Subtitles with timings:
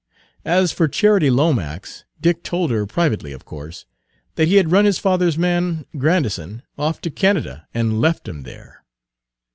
[0.47, 3.85] As for Charity Lomax, Dick told her, privately of course,
[4.33, 8.83] that he had run his father's man, Grandison, off to Canada, and left him there.